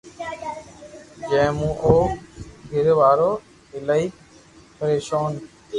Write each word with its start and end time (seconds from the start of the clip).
جي 1.29 1.41
مون 1.57 1.71
اورو 1.83 2.01
گر 2.71 2.87
وارو 2.99 3.31
ايلائي 3.73 4.05
پريݾون 4.77 5.31